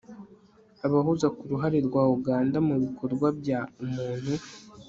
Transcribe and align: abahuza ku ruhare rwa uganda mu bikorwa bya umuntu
abahuza 0.85 1.27
ku 1.35 1.43
ruhare 1.51 1.79
rwa 1.87 2.03
uganda 2.15 2.57
mu 2.67 2.75
bikorwa 2.83 3.27
bya 3.39 3.59
umuntu 3.83 4.31